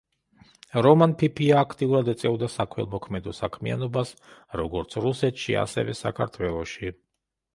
რომან 0.85 1.11
ფიფია 1.21 1.57
აქტიურად 1.65 2.07
ეწეოდა 2.13 2.49
საქველმოქმედო 2.53 3.35
საქმიანობას 3.41 4.13
როგორც 4.61 4.97
რუსეთში, 5.05 5.59
ასევე 5.65 5.97
საქართველოში. 6.03 6.93